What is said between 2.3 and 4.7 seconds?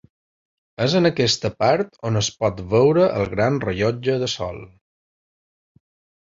pot veure el gran rellotge de sol.